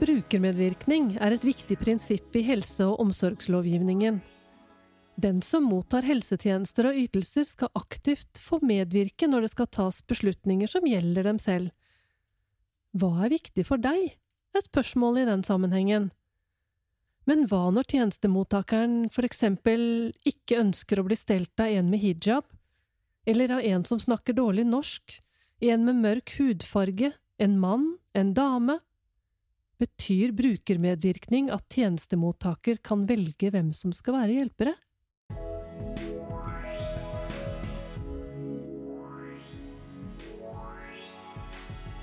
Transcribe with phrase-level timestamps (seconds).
[0.00, 4.20] Brukermedvirkning er et viktig prinsipp i helse- og omsorgslovgivningen.
[5.20, 10.70] Den som mottar helsetjenester og ytelser, skal aktivt få medvirke når det skal tas beslutninger
[10.70, 11.74] som gjelder dem selv.
[12.96, 14.16] Hva er viktig for deg,
[14.56, 16.08] er spørsmålet i den sammenhengen.
[17.28, 19.82] Men hva når tjenestemottakeren for eksempel
[20.26, 22.46] ikke ønsker å bli stelt av en med hijab,
[23.28, 25.20] eller av en som snakker dårlig norsk,
[25.68, 28.78] en med mørk hudfarge, en mann, en dame?
[29.80, 34.74] Betyr brukermedvirkning at tjenestemottaker kan velge hvem som skal være hjelpere?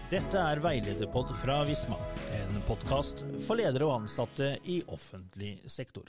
[0.07, 1.97] Dette er Veilederpod fra Visma,
[2.37, 6.05] en podkast for ledere og ansatte i offentlig sektor.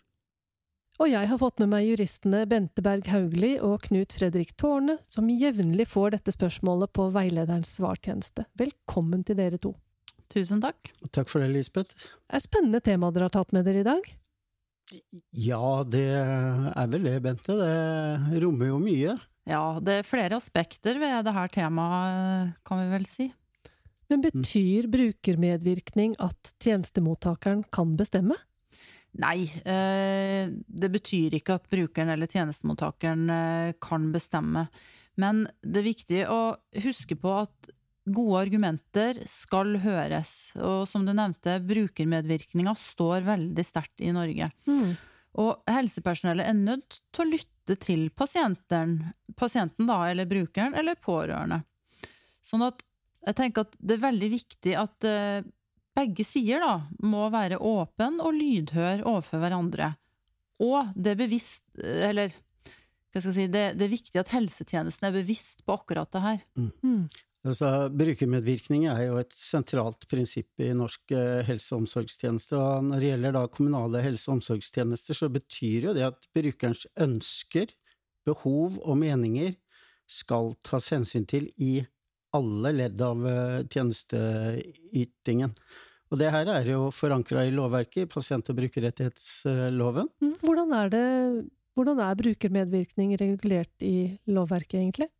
[0.98, 5.28] Og jeg har fått med meg juristene Bente Berg Haugli og Knut Fredrik Tårne, som
[5.30, 8.48] jevnlig får dette spørsmålet på veilederens svartjeneste.
[8.58, 9.76] Velkommen til dere to.
[10.26, 10.90] Tusen takk.
[11.14, 11.94] Takk for det, Lisbeth.
[11.94, 14.10] Det er spennende tema dere har tatt med dere i dag.
[15.38, 17.54] Ja, det er vel det, Bente.
[17.54, 19.14] Det rommer jo mye.
[19.48, 23.30] Ja, det er flere aspekter ved dette temaet, kan vi vel si.
[24.10, 28.34] Men betyr brukermedvirkning at tjenestemottakeren kan bestemme?
[29.18, 34.68] Nei, eh, det betyr ikke at brukeren eller tjenestemottakeren eh, kan bestemme.
[35.18, 36.40] Men det er viktig å
[36.84, 37.72] huske på at
[38.08, 40.52] gode argumenter skal høres.
[40.56, 44.50] Og som du nevnte, brukermedvirkninga står veldig sterkt i Norge.
[44.70, 44.94] Mm.
[45.42, 49.00] Og helsepersonellet er nødt til å lytte til pasienten,
[49.36, 51.60] pasienten da, eller brukeren, eller pårørende.
[52.46, 52.86] Sånn at
[53.26, 55.42] jeg tenker at det er veldig viktig at uh,
[55.98, 59.92] begge sider da, må være åpen og lydhør overfor hverandre.
[60.62, 62.34] Og det er bevisst, eller
[63.08, 66.22] hva skal jeg si, det, det er viktig at helsetjenesten er bevisst på akkurat det
[66.24, 66.44] her.
[66.84, 67.08] Mm.
[67.46, 72.58] Altså, brukermedvirkning er jo et sentralt prinsipp i norsk eh, helse- og omsorgstjeneste.
[72.58, 76.84] Og når det gjelder da kommunale helse- og omsorgstjenester, så betyr jo det at brukerens
[77.00, 77.72] ønsker,
[78.28, 79.54] behov og meninger
[80.08, 81.78] skal tas hensyn til i
[82.36, 85.54] alle ledd av eh, tjenesteytingen.
[86.08, 90.08] Og det her er jo forankra i lovverket, i pasient- og brukerrettighetsloven.
[90.24, 90.34] Mm.
[90.40, 91.04] Hvordan er, det,
[91.76, 95.10] hvordan er brukermedvirkning regulert i lovverket, egentlig?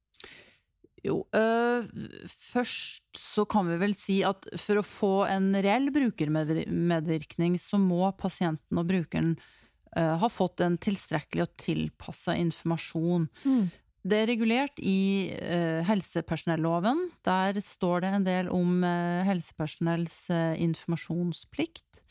[1.04, 1.84] Jo, øh,
[2.27, 8.09] først så kan vi vel si at for å få en reell brukermedvirkning, så må
[8.19, 13.28] pasienten og brukeren øh, ha fått en tilstrekkelig og tilpassa informasjon.
[13.44, 13.69] Mm.
[14.06, 17.09] Det er regulert i uh, helsepersonelloven.
[17.26, 22.03] Der står det en del om uh, helsepersonells uh, informasjonsplikt.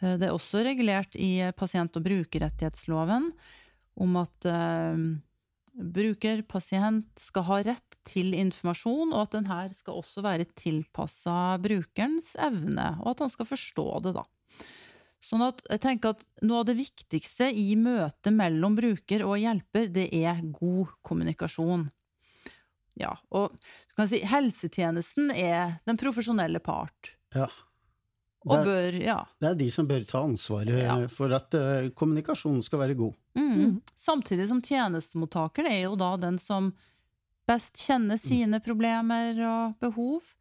[0.00, 3.26] det er også regulert i pasient- og brukerrettighetsloven
[4.00, 4.46] om at
[5.76, 11.58] bruker, pasient, skal ha rett til informasjon, og at den her skal også være tilpassa
[11.60, 14.24] brukerens evne, og at han skal forstå det, da.
[15.24, 19.90] Sånn at jeg tenker at noe av det viktigste i møtet mellom bruker og hjelper,
[19.92, 21.88] det er god kommunikasjon.
[22.98, 27.12] Ja, og du kan si helsetjenesten er den profesjonelle part.
[27.36, 27.48] Ja.
[28.48, 29.18] Og Det er, bør, ja.
[29.40, 30.96] det er de som bør ta ansvaret Ja.
[31.12, 33.16] for at uh, kommunikasjonen skal være god.
[33.36, 33.50] Mm.
[33.52, 33.74] Mm.
[33.94, 36.72] Samtidig som tjenestemottakeren er jo da den som
[37.48, 40.32] best kjenner sine problemer og behov.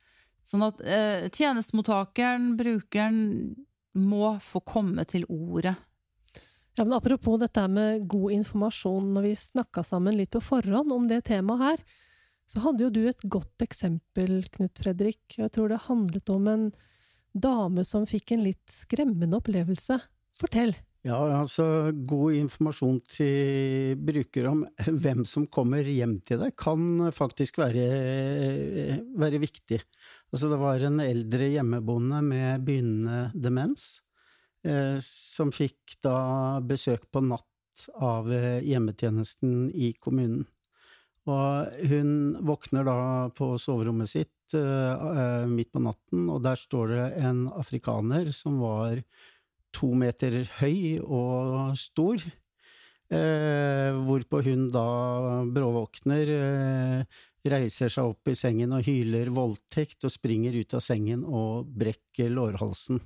[0.47, 3.19] Sånn at uh, tjenestemottakeren, brukeren,
[3.97, 5.75] må få komme til ordet.
[6.77, 11.07] Ja, men Apropos dette med god informasjon, når vi snakka sammen litt på forhånd om
[11.09, 11.81] det temaet her,
[12.49, 15.21] så hadde jo du et godt eksempel, Knut Fredrik.
[15.37, 16.69] Jeg tror det handlet om en
[17.33, 19.99] dame som fikk en litt skremmende opplevelse.
[20.39, 20.73] Fortell.
[21.07, 27.61] Ja, altså god informasjon til brukere om hvem som kommer hjem til deg, kan faktisk
[27.61, 27.85] være,
[29.15, 29.79] være viktig.
[30.33, 34.01] Altså det var en eldre hjemmeboende med begynnende demens,
[34.67, 40.43] eh, som fikk da besøk på natt av eh, hjemmetjenesten i kommunen.
[41.29, 42.13] Og hun
[42.43, 42.99] våkner da
[43.39, 48.99] på soverommet sitt eh, midt på natten, og der står det en afrikaner som var
[49.75, 52.23] to meter høy og stor,
[53.11, 54.87] eh, hvorpå hun da
[55.49, 57.19] bråvåkner, eh,
[57.49, 62.29] reiser seg opp i sengen og hyler voldtekt og springer ut av sengen og brekker
[62.33, 62.99] lårhalsen.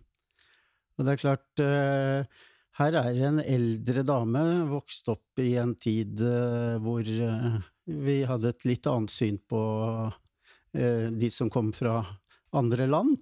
[0.98, 2.26] Og det er klart, eh,
[2.80, 8.50] her er en eldre dame vokst opp i en tid eh, hvor eh, vi hadde
[8.50, 9.62] et litt annet syn på
[10.74, 12.00] eh, de som kom fra
[12.54, 13.18] andre land.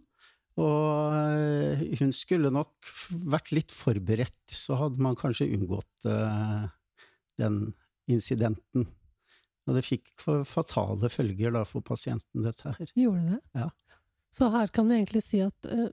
[0.59, 2.91] Og eh, hun skulle nok
[3.31, 6.65] vært litt forberedt, så hadde man kanskje unngått eh,
[7.39, 7.61] den
[8.11, 8.89] incidenten.
[9.69, 10.11] Og det fikk
[10.49, 12.91] fatale følger da for pasienten, dette her.
[12.97, 13.39] Gjorde det?
[13.61, 13.69] Ja.
[14.33, 15.89] Så her kan vi egentlig si at eh,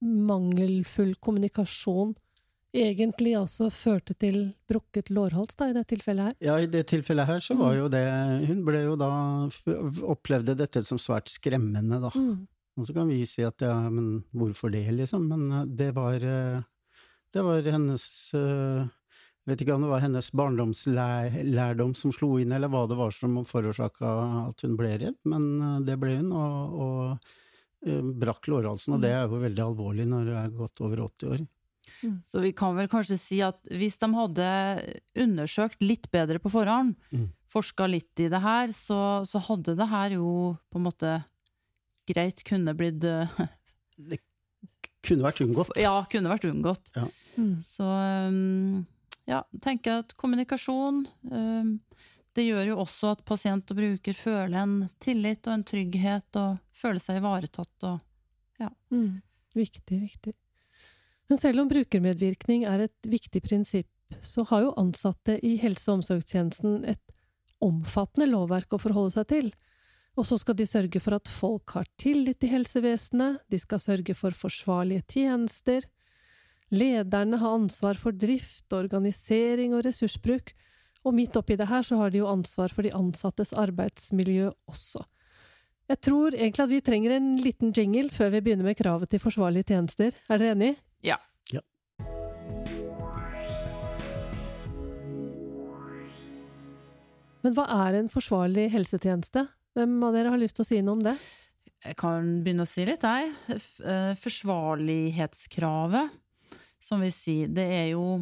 [0.00, 2.16] mangelfull kommunikasjon
[2.76, 6.36] egentlig altså førte til brukket lårhals, da, i det tilfellet her?
[6.44, 8.04] Ja, i det tilfellet her så var jo det
[8.46, 9.10] Hun ble jo da
[10.06, 12.12] Opplevde dette som svært skremmende, da.
[12.14, 12.46] Mm.
[12.78, 15.26] Og så kan vi si at ja, men hvorfor det, liksom?
[15.28, 16.62] Men eh, det var eh,
[17.34, 22.52] Det var hennes eh, Jeg vet ikke om det var hennes barndomslærdom som slo inn,
[22.52, 24.10] eller hva det var som forårsaka
[24.48, 29.02] at hun ble redd, men eh, det ble hun, og, og eh, brakk lårhalsen, og
[29.04, 31.46] det er jo veldig alvorlig når du er godt over 80 år.
[32.24, 34.46] Så vi kan vel kanskje si at hvis de hadde
[35.20, 37.26] undersøkt litt bedre på forhånd, Mm.
[37.50, 41.16] forska litt i det her, så, så hadde det her jo på en måte
[42.10, 44.20] greit kunne blitt Det
[45.06, 45.72] Kunne vært unngått.
[45.80, 46.90] Ja, kunne vært unngått.
[47.38, 47.54] Mm.
[47.64, 48.82] Så um,
[49.24, 51.70] ja, tenker jeg at kommunikasjon um,
[52.36, 56.60] Det gjør jo også at pasient og bruker føler en tillit og en trygghet og
[56.76, 57.98] føler seg ivaretatt og
[58.90, 59.20] Mm.
[59.54, 60.34] Viktig, viktig.
[61.30, 63.90] Men selv om brukermedvirkning er et viktig prinsipp,
[64.22, 67.14] så har jo ansatte i helse- og omsorgstjenesten et
[67.62, 69.50] omfattende lovverk å forholde seg til.
[70.20, 74.12] Og så skal de sørge for at folk har tillit til helsevesenet, de skal sørge
[74.12, 75.86] for forsvarlige tjenester.
[76.70, 80.52] Lederne har ansvar for drift, organisering og ressursbruk,
[81.08, 85.00] og midt oppi det her så har de jo ansvar for de ansattes arbeidsmiljø også.
[85.88, 89.22] Jeg tror egentlig at vi trenger en liten jingle før vi begynner med kravet til
[89.22, 90.12] forsvarlige tjenester.
[90.28, 90.74] Er dere enig?
[91.02, 91.16] Ja.
[91.50, 91.64] Ja.
[97.40, 99.46] Men hva er en forsvarlig helsetjeneste?
[99.76, 101.14] Hvem av dere har lyst til å si noe om det?
[101.80, 103.30] Jeg kan begynne å si litt, jeg.
[103.48, 106.12] Eh, Forsvarlighetskravet,
[106.82, 108.20] som vi sier, det er jo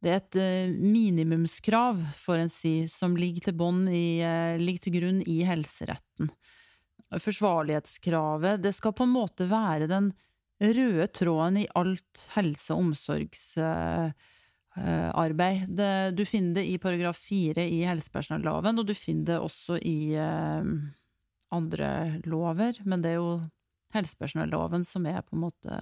[0.00, 4.96] det er et eh, minimumskrav, får en si, som ligger til, i, eh, ligger til
[4.96, 6.30] grunn i helseretten.
[7.10, 10.12] Forsvarlighetskravet, det skal på en måte være den
[10.60, 14.28] røde tråden i alt helse- og omsorgsarbeid.
[14.76, 20.62] Du finner det i paragraf fire i helsepersonelloven, og du finner det også i eh,
[21.52, 23.40] andre lover, men det er jo
[23.94, 25.74] helsepersonelloven som er på en måte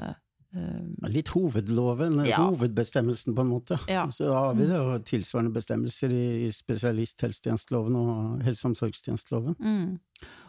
[0.56, 2.38] eh, Litt hovedloven, Ja.
[2.49, 3.76] hovedbestemmelsen på en måte.
[3.87, 4.06] Ja.
[4.08, 9.56] Så har vi det og tilsvarende bestemmelser i i spesialisthelsetjenesteloven og helse- og omsorgstjenesteloven.
[9.61, 9.99] mm.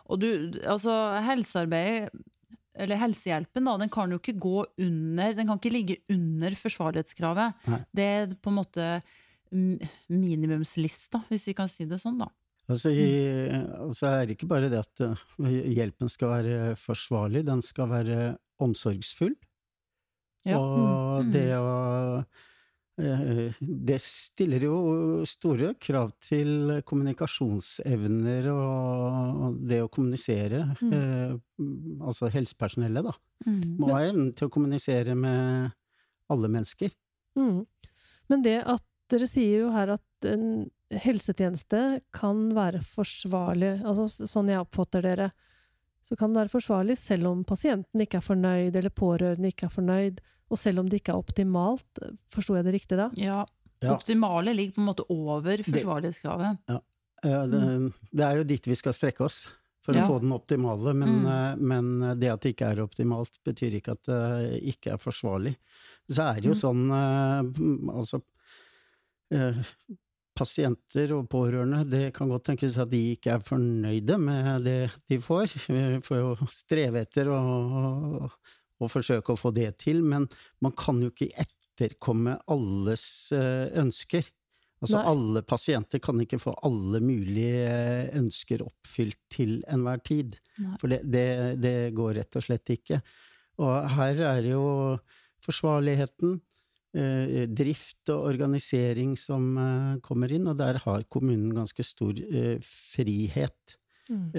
[0.10, 0.30] Og du,
[0.66, 2.08] altså helsearbeid,
[2.80, 7.66] eller helsehjelpen, da, den kan jo ikke gå under Den kan ikke ligge under forsvarlighetskravet.
[7.70, 7.80] Nei.
[7.96, 8.88] Det er på en måte
[9.52, 12.30] mm, minimumslista, hvis vi kan si det sånn, da.
[12.70, 15.22] Altså, altså er det ikke bare det at eh,
[15.74, 18.20] hjelpen skal være forsvarlig, den skal være
[18.62, 19.34] omsorgsfull.
[20.48, 20.60] Ja.
[20.60, 21.32] Og Mm.
[21.34, 22.24] det å
[23.00, 24.78] Det stiller jo
[25.28, 30.66] store krav til kommunikasjonsevner og det å kommunisere.
[30.82, 30.94] Mm.
[30.98, 31.34] Eh,
[32.04, 33.16] altså helsepersonellet, da.
[33.48, 33.62] Mm.
[33.80, 35.72] Må ha evnen til å kommunisere med
[36.30, 36.94] alle mennesker.
[37.40, 37.64] Mm.
[38.30, 44.52] Men det at dere sier jo her at en helsetjeneste kan være forsvarlig, altså sånn
[44.52, 45.30] jeg oppfatter dere,
[46.06, 49.74] så kan den være forsvarlig selv om pasienten ikke er fornøyd, eller pårørende ikke er
[49.74, 52.00] fornøyd, og selv om det ikke er optimalt.
[52.34, 53.10] Forsto jeg det riktig da?
[53.18, 53.46] Ja.
[53.80, 56.58] Det Optimale ligger på en måte over forsvarlighetskravet.
[56.68, 56.80] Ja.
[57.24, 59.38] Det, det er jo dit vi skal strekke oss
[59.84, 60.04] for Ja.
[60.04, 61.28] å få den optimale, men, Mm.
[61.32, 65.56] eh, men det at det ikke er optimalt, betyr ikke at det ikke er forsvarlig.
[66.12, 66.64] Så er det jo Mm.
[66.64, 68.22] sånn eh, altså
[69.32, 69.64] eh,
[70.40, 75.18] Pasienter og pårørende, det kan godt tenkes at de ikke er fornøyde med det de
[75.20, 75.52] får.
[75.68, 78.30] Vi får jo streve etter å,
[78.80, 80.28] å forsøke å få det til, men
[80.64, 83.06] man kan jo ikke etterkomme alles
[83.36, 84.28] eh, ønsker.
[84.80, 85.08] Altså Nei.
[85.12, 87.72] alle pasienter kan ikke få alle mulige
[88.16, 90.38] ønsker oppfylt til enhver tid.
[90.64, 90.78] Nei.
[90.80, 91.26] For det, det,
[91.60, 93.02] det går rett og slett ikke.
[93.60, 94.64] Og her er jo
[95.44, 96.38] forsvarligheten,
[96.96, 102.56] eh, drift og organisering som eh, kommer inn, og der har kommunen ganske stor eh,
[102.64, 103.76] frihet.
[104.10, 104.32] Mm.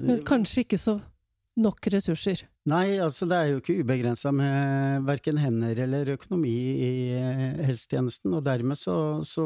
[0.00, 0.94] Men kanskje ikke så
[1.60, 2.44] nok ressurser.
[2.70, 8.34] Nei, altså det er jo ikke ubegrensa med verken hender eller økonomi i eh, helsetjenesten,
[8.34, 8.96] og dermed så,
[9.26, 9.44] så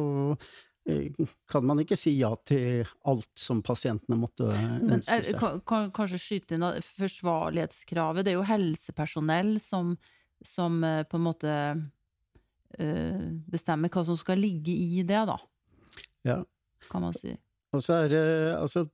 [0.89, 1.11] eh,
[1.51, 5.41] kan man ikke si ja til alt som pasientene måtte Men ønske er, seg.
[5.43, 9.97] kan, kan kanskje skyte inn forsvarlighetskravet, det er jo helsepersonell som,
[10.45, 11.59] som eh, på en måte
[12.79, 15.37] eh, bestemmer hva som skal ligge i det, da.
[16.29, 16.41] Ja.
[16.89, 17.35] Kan man si.
[17.77, 18.25] Og så er det
[18.57, 18.87] altså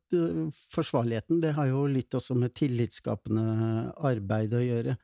[0.75, 3.45] forsvarligheten, det har jo litt også med tillitsskapende
[4.02, 4.97] arbeid å gjøre.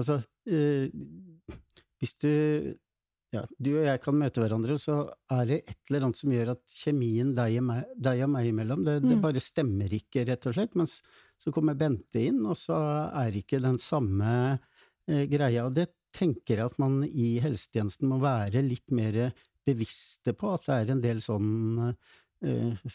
[0.00, 0.88] Altså, eh,
[2.00, 2.30] hvis du
[3.34, 5.02] ja, du og jeg kan møte hverandre, så
[5.36, 8.46] er det et eller annet som gjør at kjemien deg og meg, deg og meg
[8.48, 9.24] imellom, det, det Mm.
[9.26, 10.74] bare stemmer ikke, rett og slett.
[10.78, 11.02] Mens
[11.38, 12.74] Så kommer Bente inn, og så
[13.14, 14.58] er det ikke den samme
[15.06, 15.66] eh, greia.
[15.68, 19.28] Og det tenker jeg at man i helsetjenesten må være litt mer
[19.68, 21.52] bevisste på, at det er en del sånn
[22.42, 22.88] eh,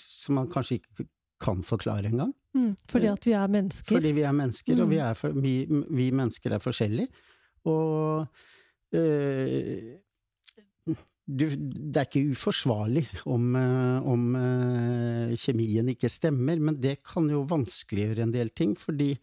[0.00, 1.06] som man kanskje ikke
[1.44, 2.32] kan forklare engang.
[2.54, 3.96] Mm, fordi at vi er mennesker.
[3.96, 5.02] Fordi vi er mennesker, og vi, Mm.
[5.08, 5.54] er for, vi,
[5.90, 7.08] vi mennesker er forskjellige.
[7.64, 8.26] Og
[8.94, 9.82] øh,
[11.24, 17.30] du, det er ikke uforsvarlig om, øh, om øh, kjemien ikke stemmer, men det kan
[17.32, 19.14] jo vanskeliggjøre en del ting, fordi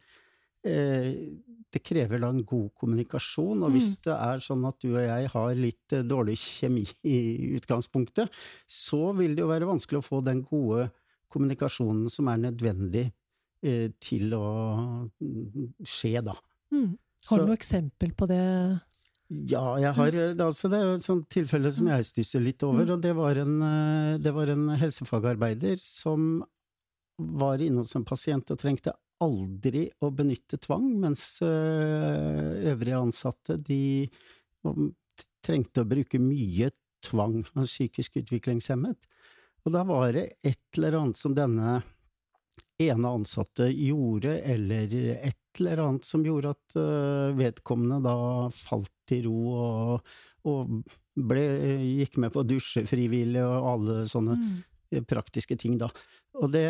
[1.72, 5.30] det krever da en god kommunikasjon, og hvis det er sånn at du og jeg
[5.34, 7.18] har litt øh, dårlig kjemi i
[7.58, 8.32] utgangspunktet,
[8.68, 10.89] så vil det jo være vanskelig å få den gode
[11.32, 13.06] kommunikasjonen som er nødvendig
[13.63, 14.48] eh, til å
[15.15, 16.36] mm, skje, da.
[16.75, 16.96] Mm.
[17.30, 18.41] Har du noe eksempel på det?
[19.48, 22.98] Ja, jeg har eh, altså Det er et sånt tilfelle som jeg stusser litt over,
[22.98, 26.41] og det var, en, eh, det var en helsefagarbeider som
[27.15, 28.91] var inne hos en pasient og trengte
[29.22, 34.10] aldri å benytte tvang, mens eh, øvrige ansatte de
[35.46, 36.72] trengte å bruke mye
[37.06, 37.42] tvang.
[37.54, 39.10] var psykisk utviklingshemmet.
[39.66, 41.82] Og da var det et eller annet som denne
[42.82, 48.16] ene ansatte gjorde, eller et eller annet som gjorde at øh, vedkommende da
[48.56, 50.12] falt til ro og,
[50.50, 50.72] og
[51.13, 51.44] ble,
[52.00, 55.06] gikk med på å dusje frivillig og alle sånne mm.
[55.10, 55.92] praktiske ting, da.
[56.40, 56.68] Og det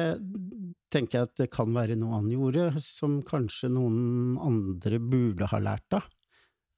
[0.92, 5.60] tenker jeg at det kan være noe han gjorde, som kanskje noen andre burde ha
[5.62, 6.08] lært av.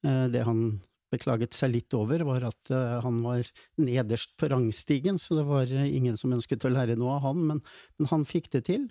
[0.05, 0.81] Eh, Det han
[1.13, 3.45] beklaget seg litt over, var at eh, han var
[3.81, 7.47] nederst på rangstigen, så det var eh, ingen som ønsket å lære noe av han,
[7.51, 7.63] men,
[7.97, 8.89] men han fikk det til.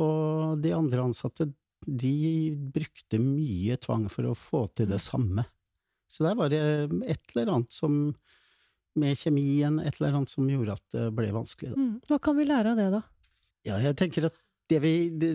[0.00, 1.50] Og de andre ansatte,
[1.86, 5.46] de brukte mye tvang for å få til det samme.
[6.10, 6.60] Så der var det
[7.06, 7.94] et eller annet som,
[8.98, 11.78] med kjemien, et eller annet som gjorde at det ble vanskelig, da.
[11.78, 11.96] Mm.
[12.10, 13.02] Hva kan vi lære av det, da?
[13.68, 14.38] Ja, jeg tenker at
[14.70, 15.32] det vi, det,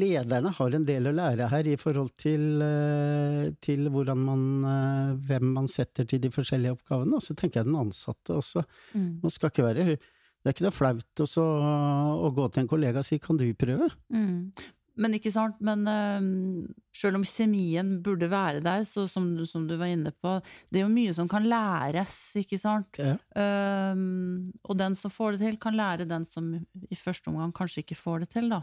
[0.00, 5.52] lederne har en del å lære her i forhold til, eh, til man, eh, hvem
[5.54, 7.14] man setter til de forskjellige oppgavene.
[7.14, 8.64] Og så tenker jeg den ansatte også.
[8.94, 9.20] Mm.
[9.22, 9.98] Man skal ikke være
[10.38, 13.90] Det er ikke noe flaut å gå til en kollega og si 'kan du prøve'?
[14.08, 14.52] Mm.
[14.98, 19.76] Men ikke sant, men uh, selv om kjemien burde være der, så som, som du
[19.78, 20.38] var inne på,
[20.68, 22.98] det er jo mye som kan læres, ikke sant?
[22.98, 23.16] Ja.
[23.32, 27.84] Uh, og den som får det til, kan lære den som i første omgang kanskje
[27.84, 28.62] ikke får det til, da.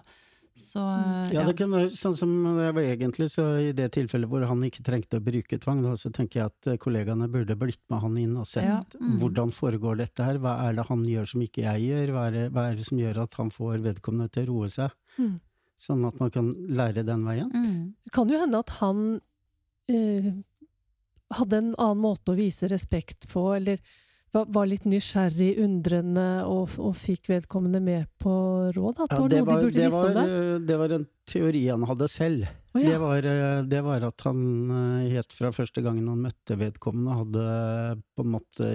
[0.55, 4.29] Så uh, Ja, det kunne være sånn som det var egentlig, så i det tilfellet
[4.31, 7.57] hvor han ikke trengte å bruke tvang, da, så tenker jeg at eh, kollegaene burde
[7.59, 9.17] blitt med han inn og sett Ja, mm.
[9.19, 12.37] hvordan foregår dette her, hva er det han gjør som ikke jeg gjør, hva er
[12.37, 15.37] det, hva er det som gjør at han får vedkommende til å roe seg, Mm.
[15.79, 17.51] Sånn at man kan lære den veien.
[17.51, 17.77] mm.
[18.05, 19.05] Det kan jo hende at han
[19.91, 20.31] uh,
[21.35, 23.81] hadde en annen måte å vise respekt på, eller
[24.35, 28.33] var, litt nysgjerrig, undrende, og, og fikk vedkommende med på
[28.75, 28.97] råd?
[29.05, 30.25] At var det, var, de burde det, var, det?
[30.25, 32.49] eh, det var en teori han hadde selv.
[32.75, 32.89] Oh, ja.
[32.89, 34.41] det, var, eh, det var at han
[35.07, 37.47] helt fra første gangen han møtte vedkommende, hadde
[38.11, 38.73] på en måte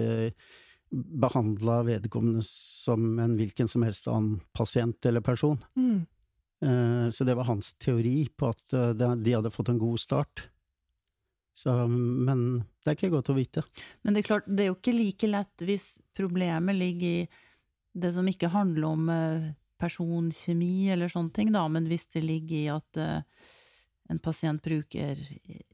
[0.91, 5.59] behandla vedkommende som en hvilken som helst annen pasient eller person.
[5.79, 6.03] Mm.
[6.61, 9.99] Eh, Så det var hans teori på at eh, de de hadde fått en god
[9.99, 10.47] start.
[11.53, 13.63] Så, men det er ikke godt å vite.
[14.03, 17.27] Men det er klart, det er jo ikke like lett hvis problemet ligger i
[17.93, 19.49] det som ikke handler om eh,
[19.81, 23.01] personkjemi eller sånne ting, da, men hvis det ligger i at
[24.11, 25.17] en pasient bruker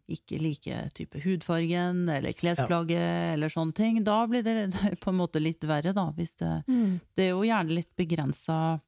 [0.07, 4.55] ikke like type hudfargen eller klesplagget eller sånne ting, da blir det
[5.03, 6.07] på en måte litt verre, da.
[6.15, 6.99] Hvis det, Mm.
[7.15, 8.79] det er jo gjerne litt begrensa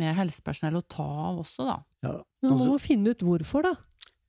[0.00, 1.78] med helsepersonell å ta av også, da.
[2.02, 3.74] Ja, altså, man altså- må finne ut hvorfor, da.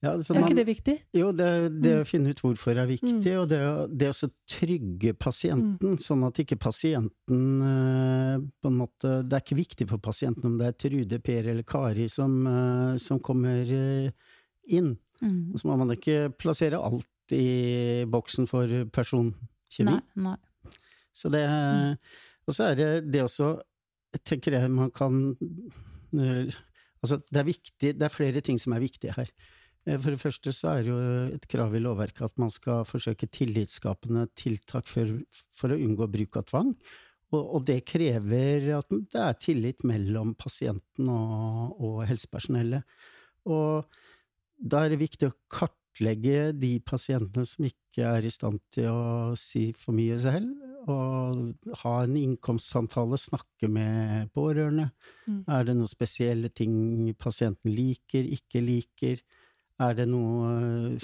[0.04, 0.96] ja, så Er man- ikke det viktig?
[1.14, 1.48] Jo, det,
[1.82, 2.02] det Mm.
[2.02, 3.60] å finne ut hvorfor er viktig, og det,
[3.98, 9.42] det å så trygge pasienten, sånn at ikke pasienten eh, på en måte Det er
[9.46, 13.62] ikke viktig for pasienten om det er Trude, Per eller Kari som, eh, som kommer
[13.72, 14.12] eh,
[14.68, 14.98] inn.
[15.22, 15.54] Mm.
[15.54, 19.86] Så må man ikke plassere alt i boksen for personkjemi.
[19.86, 20.36] Nei, nei.
[21.14, 21.46] Så det
[22.48, 23.62] Og så er det det også
[24.20, 25.24] tenker jeg man kan
[26.18, 26.60] eh,
[27.02, 29.30] Altså, det er viktig Det er flere ting som er viktige her.
[29.88, 31.00] Eh, For det første så er det jo
[31.38, 35.16] et krav i lovverket at man skal forsøke tillitsskapende tiltak for,
[35.58, 36.76] for å unngå bruk av tvang.
[37.32, 42.84] Og, og det krever at det er tillit mellom pasienten og, og helsepersonellet.
[43.50, 43.88] Og
[44.62, 45.38] da er det viktig å
[45.92, 50.50] kartlegge de pasientene som ikke er i stand til å si for mye selv,
[50.90, 54.90] og ha en innkomstsamtale, snakke med pårørende.
[55.28, 55.44] Mm.
[55.48, 59.22] Er det noen spesielle ting pasienten liker, ikke liker?
[59.82, 60.98] Er det noe,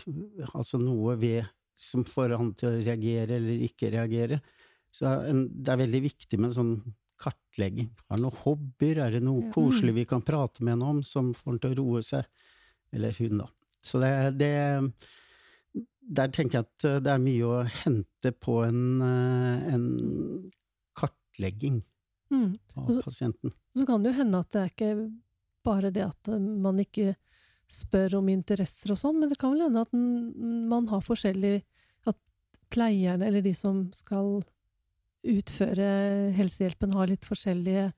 [0.53, 1.45] altså noe ved
[1.77, 4.41] som får han til å reagere eller ikke reagere?
[4.89, 6.73] Så en, det er veldig viktig med en sånn
[7.21, 7.91] kartlegging.
[8.09, 11.51] Har noen hobbyer, er det noe koselig vi kan prate med henne om som får
[11.51, 12.25] henne til å roe seg?
[12.93, 13.51] Eller hun, da.
[13.83, 14.93] Så det, det
[16.09, 19.87] Der tenker jeg at eh, det er mye å hente på en, eh, en
[20.95, 21.83] kartlegging
[22.31, 22.57] Mm.
[22.75, 23.51] av så- pasienten.
[23.75, 25.11] Så kan det jo hende at det er ikke
[25.63, 27.15] bare det at eh, man ikke
[27.69, 31.63] spør om interesser og sånn, men det kan vel hende at man har forskjellig
[32.05, 32.17] At
[32.71, 34.43] pleierne, eller de som skal
[35.25, 37.91] utføre helsehjelpen, har litt forskjellige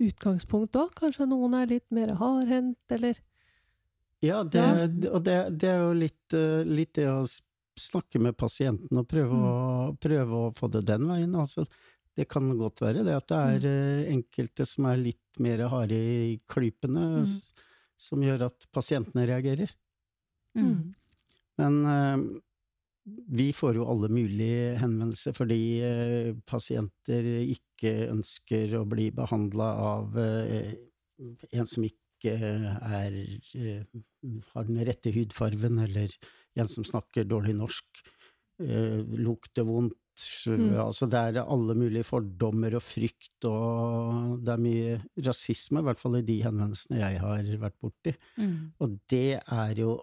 [0.00, 0.90] utgangspunkt òg.
[0.98, 3.16] Kanskje noen er litt mer hardhendt, eller
[4.24, 4.86] Ja, det, Ja.
[5.12, 7.26] og det, det er jo litt, eh, litt det å
[7.76, 11.34] snakke med pasienten og prøve, å, prøve å få det den veien.
[11.36, 11.66] Altså,
[12.16, 14.12] det kan godt være det at det er mm.
[14.14, 17.26] enkelte som er litt mer harde i klypene, Mm.
[17.96, 19.70] som gjør at pasientene reagerer.
[20.56, 20.94] Mm.
[21.60, 22.40] Men eh,
[23.36, 25.60] vi får jo alle mulige henvendelser fordi
[26.48, 33.14] pasienter ikke ønsker å bli behandla av en som ikke er
[33.54, 33.84] eh,
[34.54, 36.12] har den rette hudfarven, eller
[36.56, 38.02] en som snakker dårlig norsk,
[38.62, 39.94] eh, lukter vondt.
[40.48, 40.78] Mm.
[40.80, 44.94] Altså det er alle mulige fordommer og frykt, og det er mye
[45.26, 48.14] rasisme, i hvert fall i de henvendelsene jeg har vært borti.
[48.40, 48.54] Mm.
[48.80, 49.98] Og det er jo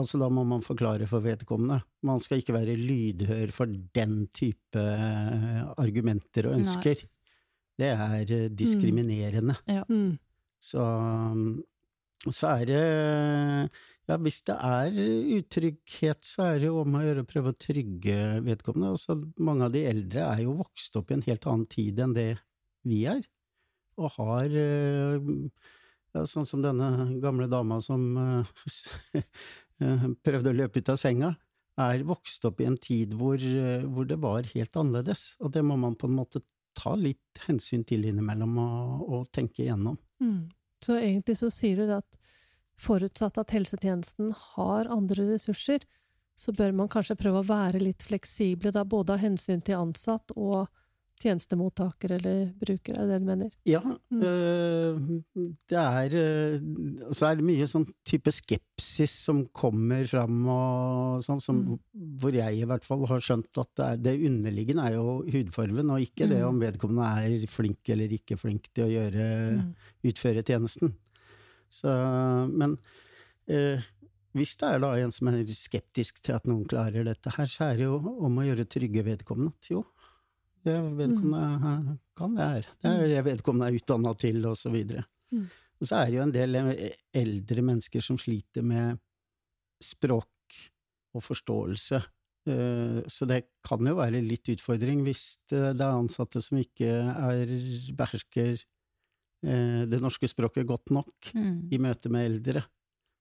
[0.00, 1.82] Altså, da må man forklare for vedkommende.
[2.08, 6.62] Man skal ikke være lydhør for den type eh, argumenter og Nei.
[6.62, 7.02] ønsker.
[7.78, 9.58] Det er eh, diskriminerende.
[9.88, 10.16] mm.
[10.62, 10.84] Så,
[12.28, 12.84] så er det
[14.10, 14.96] Ja, hvis det er
[15.38, 18.94] utrygghet, så er det jo om å gjøre å prøve å trygge vedkommende.
[18.96, 22.16] Altså, mange av de eldre er jo vokst opp i en helt annen tid enn
[22.16, 22.32] det
[22.88, 23.22] vi er,
[24.02, 25.30] og har eh,
[26.12, 26.88] ja, Sånn som denne
[27.22, 29.22] gamle dama som eh,
[30.26, 31.30] prøvde å løpe ut av senga,
[31.80, 35.62] er vokst opp i en tid hvor, eh, hvor det var helt annerledes, og det
[35.64, 36.42] må man på en måte
[36.76, 39.98] ta litt hensyn til innimellom og, og tenke igjennom.
[40.22, 40.50] Mm.
[40.82, 42.18] Så egentlig så sier du at
[42.82, 45.84] forutsatt at helsetjenesten har andre ressurser,
[46.38, 50.32] så bør man kanskje prøve å være litt fleksible, da både av hensyn til ansatt
[50.34, 50.70] og
[51.20, 53.50] tjenestemottaker eller bruker, er det det du mener?
[53.68, 53.80] Ja,
[54.12, 54.22] Mm.
[54.22, 55.22] øh,
[55.68, 56.58] det er øh,
[57.12, 61.78] Så er det mye sånn type skepsis som kommer fram og sånn, som, Mm.
[62.18, 65.90] hvor jeg i hvert fall har skjønt at det, er, det underliggende er jo hudfarven,
[65.90, 66.48] og ikke det Mm.
[66.48, 67.06] om vedkommende
[67.42, 69.74] er flink eller ikke flink til å gjøre, Mm.
[70.04, 70.94] utføre tjenesten.
[71.70, 71.88] Så,
[72.52, 72.78] men
[73.48, 73.80] øh,
[74.34, 77.72] hvis det er da en som er skeptisk til at noen klarer dette her, så
[77.72, 79.52] er det jo om å gjøre trygge vedkommende.
[79.70, 79.84] Jo,
[80.64, 82.66] det vedkommende kan det her.
[82.82, 85.04] Det er det vedkommende er utdanna til, og så videre.
[85.32, 85.46] Mm.
[85.80, 88.98] Og så er det jo en del eh, eldre mennesker som sliter med
[89.82, 90.58] språk
[91.14, 92.02] og forståelse.
[92.46, 97.50] Eh, Så det kan jo være litt utfordring hvis det er ansatte som ikke er,
[97.98, 98.54] behersker
[99.42, 101.68] eh, det norske språket godt nok Mm.
[101.72, 102.64] i møte med eldre.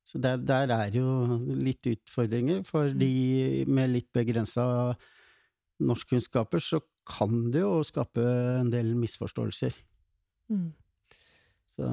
[0.05, 4.95] Så der, der er jo litt utfordringer, for de med litt begrensa
[5.79, 8.23] norskkunnskaper, så kan det jo skape
[8.59, 9.77] en del misforståelser.
[10.51, 10.67] Mm.
[11.75, 11.87] Så,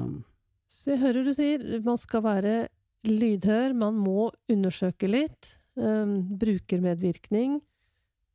[0.67, 2.53] Så jeg hører du sier man skal være
[3.07, 5.55] lydhør, man må undersøke litt.
[5.79, 7.61] Um, brukermedvirkning,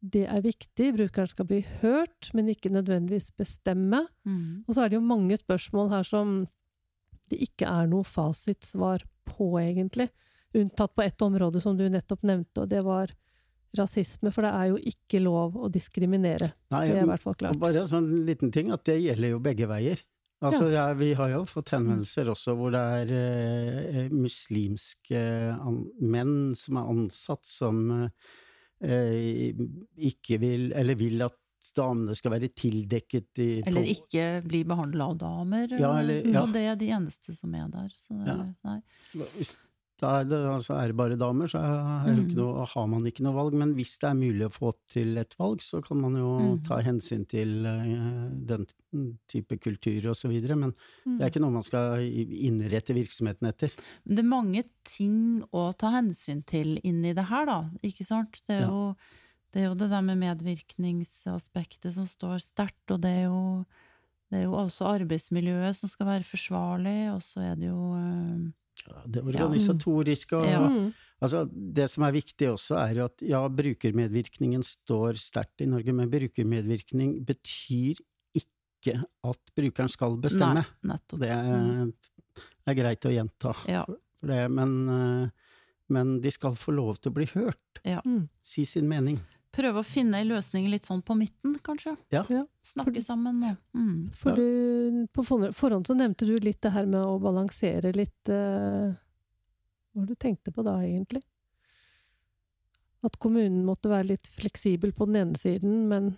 [0.00, 0.90] det er viktig.
[0.96, 4.06] Brukeren skal bli hørt, men ikke nødvendigvis bestemme.
[4.24, 4.64] Mm.
[4.66, 6.38] Og så er det jo mange spørsmål her som
[7.32, 10.10] det ikke er noe fasitsvar på, egentlig.
[10.54, 13.12] Unntatt på ett område som du nettopp nevnte, og det var
[13.78, 14.32] rasisme.
[14.32, 16.52] For det er jo ikke lov å diskriminere.
[16.70, 17.58] nei, Det er i hvert fall og klart.
[17.58, 20.00] bare en sånn liten ting, at det gjelder jo begge veier.
[20.44, 25.16] Altså, ja, vi har jo fått henvendelser også hvor det er eh, muslimske
[25.56, 28.10] an menn som er ansatt som
[28.82, 29.54] eh,
[30.10, 31.38] ikke vil, eller vil at
[31.74, 35.72] damene skal være tildekket i Eller ikke bli behandla av damer.
[35.80, 36.42] Ja, eller- ja.
[36.42, 37.88] Og det er de eneste som er der.
[37.96, 38.44] Så det, Ja.
[38.64, 38.82] nei.
[39.38, 39.56] Hvis
[40.04, 41.60] da er det, altså er det bare damer, så
[42.04, 42.34] Mm.
[42.36, 43.54] noe, har man ikke noe valg.
[43.56, 46.62] Men hvis det er mulig å få til et valg, så kan man jo Mm.
[46.68, 48.66] ta hensyn til eh, den
[49.26, 50.56] type kultur og så videre.
[50.56, 50.74] Men
[51.06, 51.18] Mm.
[51.18, 53.72] det er ikke noe man skal innrette virksomheten etter.
[54.04, 57.58] Men det er mange ting å ta hensyn til inni det her, da.
[57.82, 58.40] Ikke sant?
[58.46, 58.68] Det er, Ja.
[58.68, 58.96] jo,
[59.52, 63.64] det er jo det der med medvirkningsaspektet som står sterkt, og det er jo
[64.32, 68.52] det er jo også arbeidsmiljøet som skal være forsvarlig, og så er det jo eh,
[69.06, 70.60] det organisatoriske og Ja.
[70.68, 70.92] Mm.
[71.24, 75.94] Altså, det som er viktig også, er jo at ja, brukermedvirkningen står sterkt i Norge,
[75.96, 78.02] men brukermedvirkning betyr
[78.36, 80.66] ikke at brukeren skal bestemme.
[80.84, 80.98] Nei.
[81.14, 81.86] Det er,
[82.68, 83.54] er greit å gjenta.
[83.70, 83.86] Ja.
[84.18, 85.54] For, det, men, eh,
[85.94, 88.02] men de skal få lov til å bli hørt, Ja.
[88.44, 89.22] si sin mening.
[89.54, 91.94] Prøve å finne ei løsning litt sånn på midten, kanskje.
[92.14, 92.24] Ja.
[92.32, 92.42] Ja.
[92.74, 93.54] Snakke sammen Ja.
[93.76, 94.10] mm.
[94.18, 95.22] For du, på
[95.54, 98.90] forhånd så nevnte du litt det her med å balansere litt uh,
[99.92, 101.22] Hva var det du tenkte på da, egentlig?
[103.04, 106.14] At kommunen måtte være litt fleksibel på den ene siden, men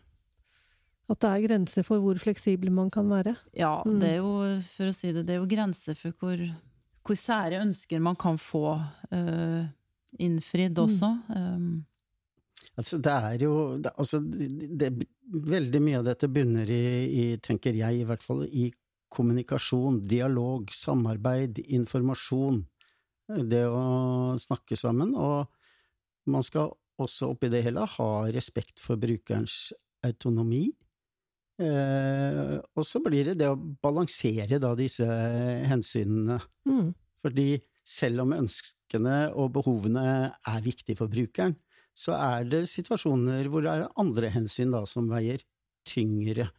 [1.10, 3.36] at det er grenser for hvor fleksibel man kan være.
[3.54, 3.98] Ja, Mm.
[4.00, 4.30] det er jo,
[4.76, 6.40] for å si det, det er jo grenser for hvor,
[7.06, 8.78] hvor sære ønsker man kan få
[9.12, 9.66] uh,
[10.18, 11.10] innfridd også.
[11.30, 11.84] Um,
[12.76, 17.22] Altså, det er jo det, altså, det, det, Veldig mye av dette bunner i, i,
[17.42, 18.68] tenker jeg i hvert fall, i
[19.10, 22.60] kommunikasjon, dialog, samarbeid, informasjon.
[23.50, 25.16] Det å snakke sammen.
[25.18, 26.70] Og man skal
[27.02, 29.72] også oppi det hele ha respekt for brukerens
[30.06, 30.68] autonomi.
[31.56, 35.06] Eh, og så blir det det å balansere da disse
[35.70, 36.38] hensynene.
[36.68, 36.92] Mm.
[37.22, 37.50] Fordi
[37.86, 41.56] selv om ønskene og behovene er viktige for brukeren,
[41.96, 45.40] så er det situasjoner hvor det er andre hensyn da som veier
[45.86, 46.50] tyngre.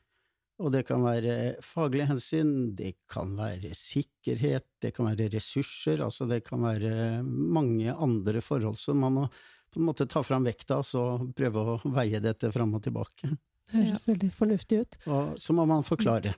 [0.58, 6.26] Og det kan være faglige hensyn, det kan være sikkerhet, det kan være ressurser, altså
[6.30, 9.28] det kan være mange andre forhold som man må
[9.68, 11.04] på en måte ta fram vekta og så
[11.38, 13.30] prøve å veie dette fram og tilbake.
[13.68, 14.98] Det høres veldig fornuftig ut.
[15.12, 16.34] Og så må man forklare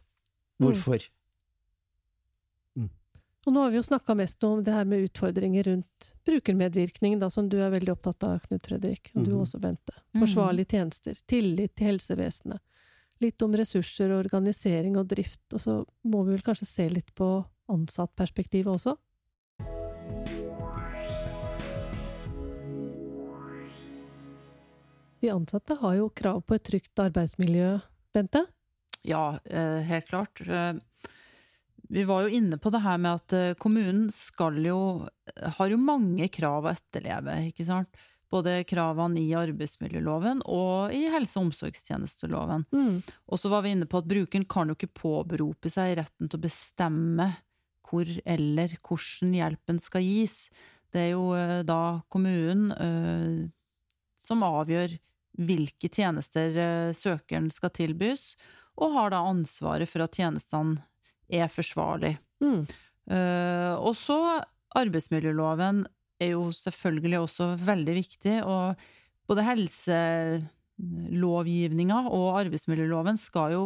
[0.60, 1.06] hvorfor.
[3.48, 7.30] Og nå har vi jo snakka mest om det her med utfordringer rundt brukermedvirkning, da,
[7.32, 9.42] som du er veldig opptatt av, Knut Fredrik, og du mm.
[9.46, 9.96] også, Bente.
[10.12, 10.26] Mhm.
[10.26, 12.62] Forsvarlige tjenester, tillit til helsevesenet.
[13.24, 17.30] Litt om ressurser, organisering og drift, og så må vi vel kanskje se litt på
[17.72, 18.96] ansattperspektivet også?
[25.20, 27.74] De ansatte har jo krav på et trygt arbeidsmiljø,
[28.16, 28.46] Bente?
[29.08, 30.40] Ja, eh, helt klart.
[31.90, 34.80] Vi var jo inne på det her med at eh, kommunen skal jo
[35.58, 37.90] har jo mange krav å etterleve, ikke sant.
[38.30, 42.68] Både kravene i arbeidsmiljøloven og i helse- og omsorgstjenesteloven.
[42.70, 43.00] Mm.
[43.02, 46.38] Og så var vi inne på at brukeren kan jo ikke påberope seg retten til
[46.38, 47.32] å bestemme
[47.90, 50.44] hvor eller hvordan hjelpen skal gis.
[50.94, 53.50] Det er jo eh, da kommunen øh,
[54.22, 54.94] som avgjør
[55.40, 56.52] hvilke tjenester
[56.94, 58.34] søkeren skal tilbys,
[58.76, 60.84] og har da ansvaret for at tjenestene
[61.30, 62.18] er forsvarlig.
[62.44, 62.66] Mm.
[63.10, 64.44] Uh, og så
[64.78, 65.86] arbeidsmiljøloven
[66.22, 68.76] er jo selvfølgelig også veldig viktig, og
[69.30, 73.64] både helselovgivninga og arbeidsmiljøloven skal jo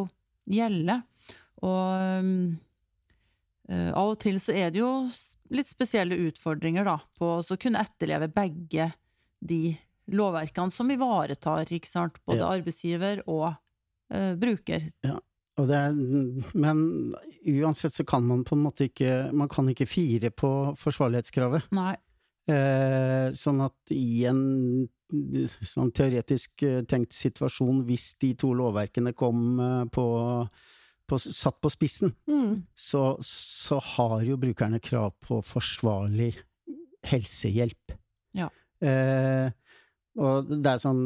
[0.52, 0.99] gjelde.
[1.63, 1.88] Og
[2.19, 2.58] um,
[3.71, 4.91] av og til så er det jo
[5.54, 8.91] litt spesielle utfordringer da, på å kunne etterleve begge
[9.43, 9.76] de
[10.13, 12.49] lovverkene som ivaretar ikke sant, både Ja.
[12.58, 13.54] arbeidsgiver og
[14.13, 14.80] uh, bruker.
[15.04, 15.12] Det
[15.61, 15.93] er,
[16.57, 16.79] men
[17.45, 20.49] uansett så kan man på en måte ikke Man kan ikke fire på
[20.81, 21.67] forsvarlighetskravet.
[21.77, 21.93] Nei.
[22.49, 24.41] Eh, sånn at i en
[25.63, 30.05] sånn teoretisk eh, tenkt situasjon, hvis de to lovverkene kom eh, på,
[31.07, 32.63] på satt på spissen, Mm.
[32.75, 36.33] så, så har jo brukerne krav på forsvarlig
[37.07, 37.93] helsehjelp.
[38.35, 38.49] Ja.
[38.83, 39.51] Eh,
[40.21, 41.04] og det er sånn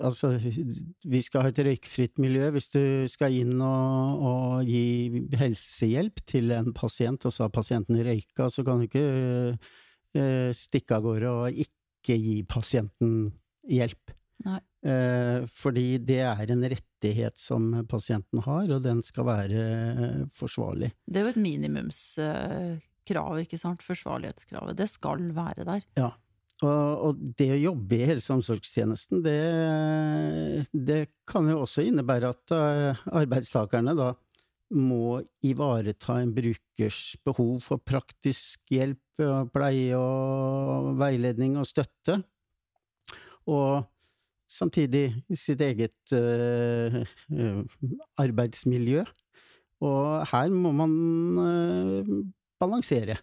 [0.00, 2.48] Altså, vi skal ha et røykfritt miljø.
[2.54, 8.00] Hvis du skal inn og, og gi helsehjelp til en pasient, og så har pasienten
[8.00, 9.08] røyka, så kan du ikke
[9.52, 13.34] uh, stikke av gårde og ikke gi pasienten
[13.68, 14.16] hjelp.
[14.86, 19.64] Eh, fordi det er en rettighet som pasienten har, og den skal være
[19.98, 20.92] uh, forsvarlig.
[21.04, 23.82] Det er jo et minimumskrav, ikke sant?
[23.84, 24.78] Forsvarlighetskravet.
[24.78, 25.82] Det skal være der.
[26.06, 26.12] Og,
[26.66, 29.36] og det å jobbe i helse- og omsorgstjenesten, det,
[30.72, 34.08] det kan jo også innebære at eh, arbeidstakerne da
[34.74, 42.20] må ivareta en brukers behov for praktisk hjelp, og pleie og veiledning og støtte,
[43.48, 43.86] og
[44.50, 47.62] samtidig sitt eget eh, eh,
[48.18, 49.06] arbeidsmiljø.
[49.86, 50.94] Og her må man
[51.38, 52.24] balansere
[52.58, 53.18] balansere.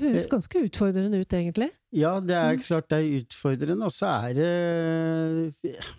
[0.00, 1.70] Høres ganske utfordrende ut, egentlig.
[1.92, 2.62] Ja, det er Mm.
[2.64, 4.52] klart det er utfordrende, og så er det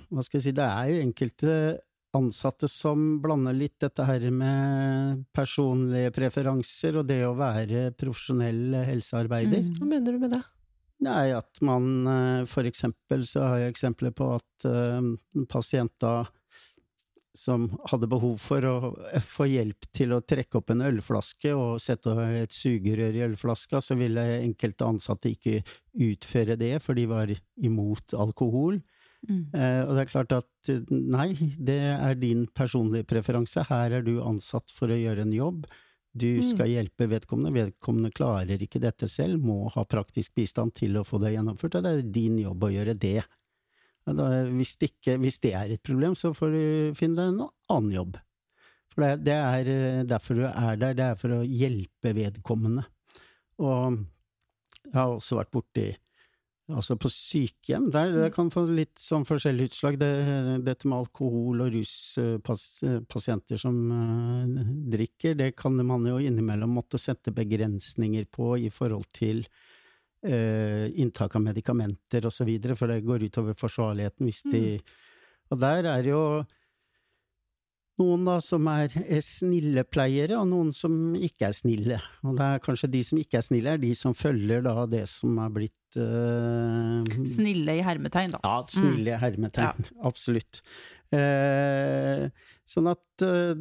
[0.10, 1.80] Hva skal jeg si, det er enkelte
[2.14, 9.64] ansatte som blander litt dette her med personlige preferanser og det å være profesjonell helsearbeider.
[9.66, 9.78] Mm.
[9.80, 10.44] Hva mener du med det?
[11.04, 15.92] Nei, at man eh, for eksempel så har jeg eksempler på at uh, en pasient
[16.00, 16.24] da
[17.34, 18.76] som hadde behov for å
[19.26, 23.98] få hjelp til å trekke opp en ølflaske og sette et sugerør i ølflaska, så
[23.98, 25.64] ville enkelte ansatte ikke
[25.98, 28.78] utføre det, for de var imot alkohol.
[29.24, 29.48] Mm.
[29.56, 34.06] Eh, og det er klart at eh, nei, det er din personlige preferanse, her er
[34.06, 35.66] du ansatt for å gjøre en jobb.
[36.14, 36.44] Du Mm.
[36.46, 41.18] skal hjelpe vedkommende, vedkommende klarer ikke dette selv, må ha praktisk bistand til å få
[41.24, 43.24] det gjennomført, og det er din jobb å gjøre det.
[44.04, 46.64] Da, hvis, det ikke, hvis det er et problem, så får du
[46.98, 48.18] finne deg en annen jobb.
[48.94, 52.84] For det, det er eh, derfor du er der, det er for å hjelpe vedkommende.
[53.64, 54.02] Og
[54.84, 55.92] jeg har også vært borti
[56.72, 59.98] Altså på sykehjem, der det kan få litt sånn forskjellige utslag.
[60.00, 60.12] Det,
[60.64, 64.62] dette med alkohol og ruspasienter som uh,
[64.94, 69.44] drikker, det kan man jo innimellom måtte sette begrensninger på i forhold til
[70.24, 74.94] inntak av medikamenter videre, for det går utover forsvarligheten hvis de mm.
[75.54, 76.22] Og der er jo
[78.02, 82.00] noen da som er, er snille pleiere, og noen som ikke er snille.
[82.26, 85.04] Og det er kanskje de som ikke er snille, er de som følger da det
[85.12, 87.06] som er blitt uh,
[87.36, 88.42] Snille i hermetegn, da.
[88.42, 89.22] Ja, snille i mm.
[89.22, 89.86] hermetegn.
[89.92, 90.00] Ja.
[90.10, 90.64] Absolutt.
[91.14, 92.26] Uh,
[92.70, 93.54] sånn at uh,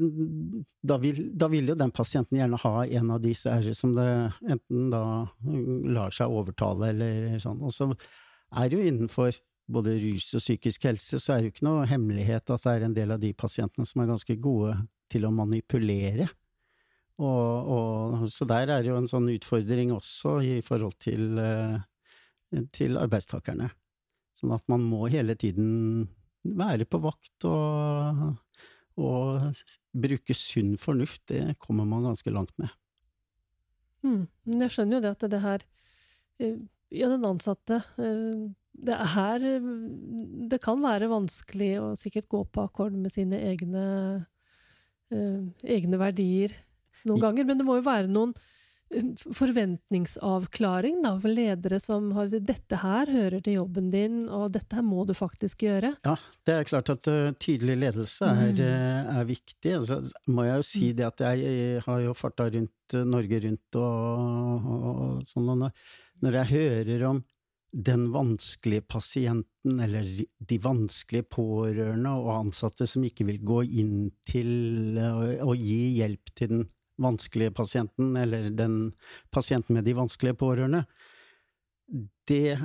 [0.86, 4.08] da, vil, da, vil, jo den pasienten gjerne ha en av disse r som det
[4.46, 5.04] enten da
[5.96, 7.62] lar seg overtale, eller sånn.
[7.66, 9.40] Og så er det jo innenfor
[9.72, 12.86] både rus og psykisk helse, så er det jo ikke noe hemmelighet at det er
[12.86, 14.76] en del av de pasientene som er ganske gode
[15.12, 16.28] til å manipulere.
[17.22, 22.98] Og, og, så der er jo en sånn utfordring også i forhold til, eh, til
[23.00, 23.68] arbeidstakerne.
[24.36, 26.08] Sånn at man må hele tiden
[26.42, 28.32] være på vakt og,
[29.00, 29.52] og
[29.96, 31.24] bruke sunn fornuft.
[31.30, 32.72] Det kommer man ganske langt med.
[34.02, 34.26] Mm.
[34.58, 35.64] Jeg skjønner jo det at det her
[36.42, 36.56] eh,
[36.92, 39.44] Ja, den ansatte eh, det er
[40.50, 43.84] Det kan være vanskelig å sikkert gå på akkord med sine egne,
[45.12, 46.56] uh, egne verdier
[47.06, 48.61] noen ganger, men det må jo være noen eh,
[49.34, 54.84] forventningsavklaring da, for ledere som har 'dette her hører til jobben din, og dette her
[54.86, 55.94] må du faktisk gjøre'.
[56.04, 59.16] Ja, det er klart at uh, tydelig ledelse er, mm.
[59.18, 59.74] er viktig.
[59.80, 60.96] Altså, må jeg jo si mm.
[60.96, 65.70] det at jeg, jeg har jo farta rundt Norge rundt og, og, sånn, og når,
[66.22, 67.22] når jeg hører om
[67.72, 70.04] den vanskelige pasienten, eller
[70.38, 76.52] de vanskelige pårørende og ansatte som ikke vil gå inn til å gi hjelp til
[76.52, 76.66] den
[77.02, 78.76] vanskelige pasienten, eller den
[79.34, 80.84] pasienten med de vanskelige pårørende,
[82.30, 82.56] det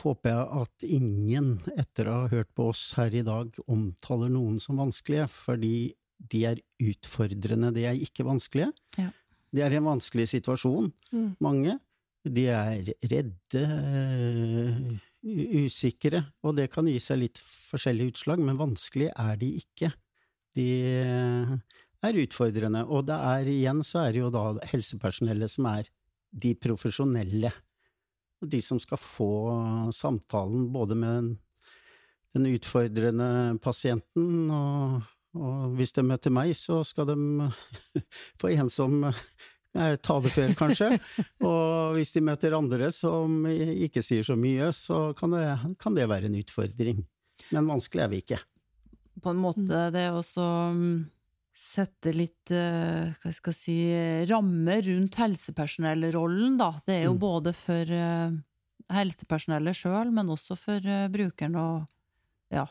[0.00, 4.58] håper jeg at ingen, etter å ha hørt på oss her i dag, omtaler noen
[4.62, 5.76] som vanskelige, fordi
[6.32, 8.70] de er utfordrende, de er ikke vanskelige.
[9.00, 9.10] Ja.
[9.52, 11.32] De er i en vanskelig situasjon, mm.
[11.44, 11.76] mange.
[12.22, 14.92] De er redde, uh,
[15.62, 19.92] usikre, og det kan gi seg litt forskjellige utslag, men vanskelig er de ikke.
[20.56, 20.68] De
[22.02, 25.88] er utfordrende, og det er igjen så er det jo da helsepersonellet som er
[26.32, 27.52] de profesjonelle,
[28.42, 29.32] de som skal få
[29.94, 31.32] samtalen både med
[32.32, 35.02] den utfordrende pasienten, og,
[35.36, 37.16] og hvis de møter meg, så skal de
[38.40, 39.02] få en som
[39.72, 40.98] er det før, kanskje.
[41.48, 45.46] og hvis de møter andre som ikke sier så mye, så kan det,
[45.80, 47.04] kan det være en utfordring.
[47.52, 48.40] Men vanskelig er vi ikke.
[49.22, 51.04] På en måte det er mm,
[51.72, 53.76] sette litt eh, hva skal jeg si,
[54.30, 56.72] rammer rundt helsepersonellrollen, da.
[56.84, 57.22] Det er jo mm.
[57.22, 58.36] både for eh,
[58.92, 61.88] helsepersonellet sjøl, men også for eh, brukeren og
[62.52, 62.66] ja,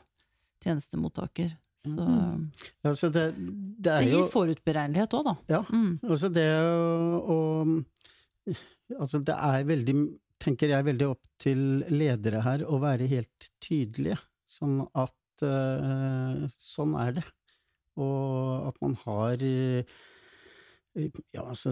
[0.64, 1.54] tjenestemottaker.
[1.82, 2.42] Så mm.
[2.86, 3.54] altså det, det,
[3.88, 5.36] det, gir jo, forutberegnelighet òg, da.
[5.58, 5.64] Ja.
[5.74, 5.96] Mm.
[6.06, 7.40] Altså det å
[8.92, 9.94] Altså det er veldig,
[10.42, 11.60] tenker jeg, veldig opp til
[11.94, 15.46] ledere her å være helt tydelige, sånn at
[16.52, 17.24] sånn er det.
[18.00, 19.44] Og at man har
[21.32, 21.72] Ja, altså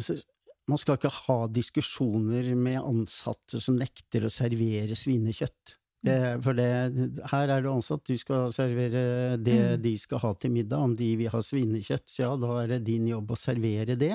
[0.70, 5.76] man skal ikke ha diskusjoner med ansatte som nekter å servere svinekjøtt.
[6.06, 6.68] Det, for det,
[7.28, 9.82] her er det ansatt, du skal servere det mm.
[9.84, 10.84] de skal ha til middag.
[10.86, 14.14] Om de vil ha svinekjøtt, så ja, da er det din jobb å servere det.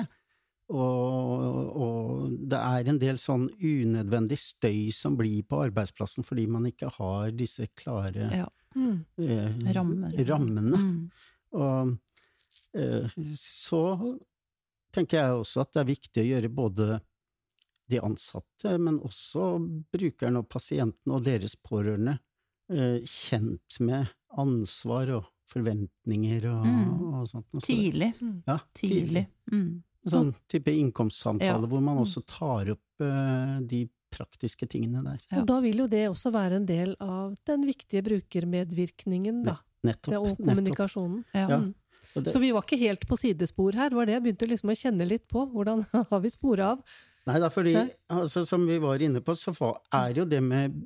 [0.73, 6.65] Og, og, det er en del sånn unødvendig støy som blir på arbeidsplassen fordi man
[6.65, 8.47] ikke har disse klare ja.
[8.73, 8.95] mm.
[9.21, 10.09] eh, rammene.
[10.25, 10.81] rammene.
[10.81, 11.34] Mm.
[11.55, 11.95] Og
[12.77, 13.83] eh, så
[14.95, 16.89] tenker jeg også at det er viktig å gjøre både
[17.91, 19.55] de ansatte, men også
[19.93, 22.17] brukerne og pasientene og deres pårørende
[22.73, 26.93] eh, kjent med ansvar og forventninger og, mm.
[27.19, 27.49] og sånt.
[27.59, 28.13] Så tidlig.
[28.47, 28.95] Ja, tidlig.
[28.97, 29.27] tidlig.
[29.53, 29.83] Mm.
[30.05, 31.69] Sånn type innkomstsamtale ja.
[31.69, 32.01] hvor man mm.
[32.03, 35.21] også tar opp uh, de praktiske tingene der.
[35.31, 35.41] Ja.
[35.41, 39.57] Og da vil jo det også være en del av den viktige brukermedvirkningen, da.
[39.85, 40.15] Nettopp.
[40.19, 41.23] Og kommunikasjonen.
[41.35, 41.47] Ja.
[41.51, 41.59] ja.
[42.15, 44.77] Det, Så vi var ikke helt på sidespor her, var det jeg begynte liksom å
[44.79, 45.43] kjenne litt på.
[45.51, 46.97] Hvordan har vi spora av?
[47.25, 47.73] Nei, da, fordi
[48.13, 49.53] altså, som vi var inne på, så
[49.93, 50.83] er jo det med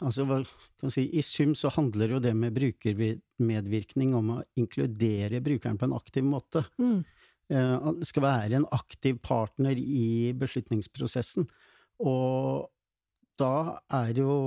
[0.00, 0.38] Altså, hva
[0.80, 5.84] kan si, I sum så handler jo det med brukermedvirkning om å inkludere brukeren på
[5.88, 6.62] en aktiv måte.
[6.80, 7.02] Mm.
[7.52, 11.44] Uh, skal være en aktiv partner i beslutningsprosessen.
[12.00, 12.70] Og
[13.36, 14.38] da er jo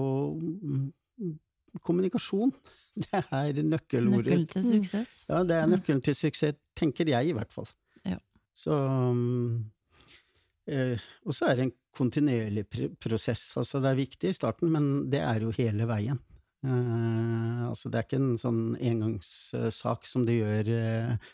[1.84, 2.52] kommunikasjon.
[3.00, 4.26] Det er nøkkelordet.
[4.26, 4.72] Nøkkelen til Mm.
[4.84, 5.12] suksess.
[5.30, 5.74] Ja, det er Mm.
[5.78, 7.68] nøkkelen til suksess, tenker jeg i hvert fall.
[8.06, 8.18] Ja.
[8.54, 8.74] Så
[10.68, 13.54] eh, Og så er det en kontinuerlig pr prosess.
[13.58, 16.20] Altså, det er viktig i starten, men det er jo hele veien.
[16.66, 21.30] Uh, altså, det er ikke en sånn engangssak som det gjør uh,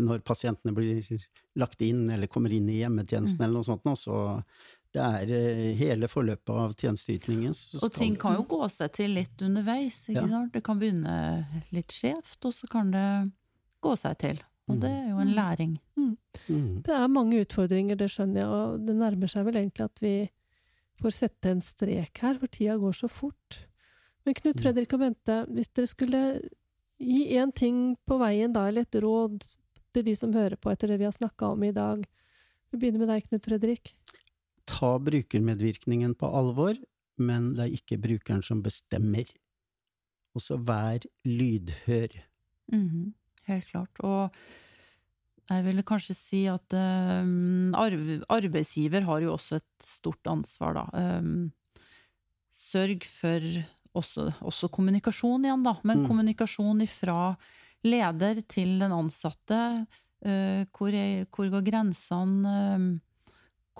[0.00, 1.02] når pasientene blir
[1.60, 3.44] lagt inn eller kommer inn i hjemmetjenesten Mm.
[3.44, 3.84] eller noe sånt.
[3.84, 4.42] nå, Så
[4.92, 7.54] det er eh, hele forløpet av tjenesteytingen.
[7.82, 10.02] Og ting kan jo gå seg til litt underveis.
[10.08, 10.28] ikke Ja.
[10.28, 10.52] sant?
[10.52, 13.06] Det kan begynne litt skjevt, og så kan det
[13.82, 14.40] gå seg til.
[14.68, 15.72] Og det er jo en læring.
[15.96, 16.16] Mm.
[16.82, 20.14] Det er mange utfordringer, det skjønner jeg, og det nærmer seg vel egentlig at vi
[21.02, 23.58] får sette en strek her, for tida går så fort.
[24.24, 24.62] Men Knut Mm.
[24.62, 26.20] Fredrik og Bente, hvis dere skulle
[27.00, 29.42] gi én ting på veien, da, eller et råd
[29.92, 32.04] til de som hører på etter det vi har snakka om i dag
[32.72, 33.94] Vi begynner med deg, Knut Fredrik.
[34.66, 36.76] Ta brukermedvirkningen på alvor,
[37.18, 39.28] men det er ikke brukeren som bestemmer.
[40.34, 42.14] Og så vær lydhør.
[42.72, 43.12] Mhm,
[43.48, 43.90] Helt klart.
[44.06, 44.30] Og
[45.50, 51.18] jeg ville kanskje si at um, arbeidsgiver har jo også et stort ansvar, da.
[51.18, 51.50] Um,
[52.54, 53.42] sørg for
[53.98, 55.74] også, også kommunikasjon igjen, da.
[55.84, 56.06] Men Mm.
[56.08, 57.36] kommunikasjon ifra
[57.84, 59.86] leder til den ansatte.
[60.24, 62.46] Uh, hvor, er, hvor går grensene?
[62.46, 63.00] eh,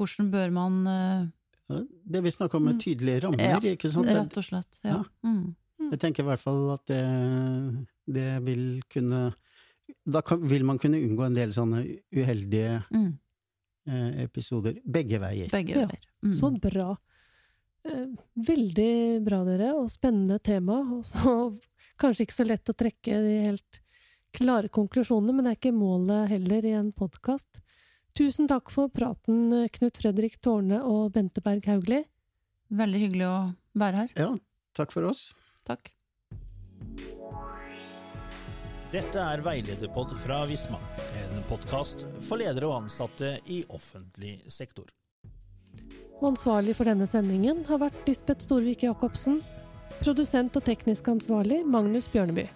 [0.02, 1.26] hvordan bør man uh,
[1.70, 1.80] Ja,
[2.16, 2.80] Det vi snakker om med Mm.
[2.84, 4.06] tydelige rammer, Ja, ikke sant?
[4.10, 4.80] Rett og slett.
[4.84, 4.98] Ja.
[4.98, 5.02] Ja.
[5.24, 5.54] Mm.
[5.90, 7.02] jeg tenker i hvert fall at det,
[8.06, 9.32] det vil kunne
[10.06, 13.18] Da kan, vil man kunne unngå en del sånne uheldige Mm.
[13.86, 14.76] eh, episoder.
[14.84, 15.48] Begge veier.
[15.50, 16.06] Begge Ja, veier.
[16.24, 16.32] Mm.
[16.38, 16.96] Så bra.
[17.84, 20.80] Eh, Veldig bra, dere, og spennende tema.
[20.98, 21.58] Og så
[22.02, 23.80] kanskje ikke så lett å trekke de helt
[24.32, 27.60] klare konklusjonene, men det er ikke målet heller i en podkast.
[28.12, 32.04] Tusen takk for praten, Knut Fredrik Tårne og Bente Berg Hauglie.
[32.68, 33.36] Veldig hyggelig å
[33.80, 34.12] være her.
[34.20, 34.28] Ja,
[34.76, 35.30] takk for oss.
[35.64, 35.88] Takk.
[38.92, 40.76] Dette er Veilederpod fra Visma,
[41.16, 44.90] en podkast for ledere og ansatte i offentlig sektor.
[46.20, 49.40] Og ansvarlig for denne sendingen har vært Lisbeth Storvik Jacobsen.
[50.02, 52.50] Produsent og teknisk ansvarlig Magnus Bjørneby.